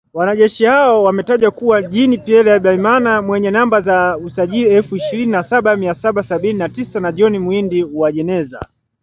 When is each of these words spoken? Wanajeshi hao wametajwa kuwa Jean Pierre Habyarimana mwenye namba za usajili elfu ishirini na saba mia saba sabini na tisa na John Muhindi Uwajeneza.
Wanajeshi 0.13 0.65
hao 0.65 1.03
wametajwa 1.03 1.51
kuwa 1.51 1.81
Jean 1.83 2.17
Pierre 2.17 2.51
Habyarimana 2.51 3.21
mwenye 3.21 3.51
namba 3.51 3.81
za 3.81 4.17
usajili 4.17 4.69
elfu 4.69 4.95
ishirini 4.95 5.31
na 5.31 5.43
saba 5.43 5.75
mia 5.77 5.93
saba 5.93 6.23
sabini 6.23 6.59
na 6.59 6.69
tisa 6.69 6.99
na 6.99 7.11
John 7.11 7.37
Muhindi 7.39 7.83
Uwajeneza. 7.83 8.59